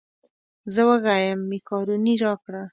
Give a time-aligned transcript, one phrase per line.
[0.73, 2.63] زه وږی یم مېکاروني راکړه.